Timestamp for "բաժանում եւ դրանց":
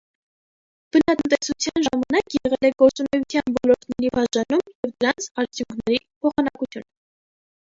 4.17-5.29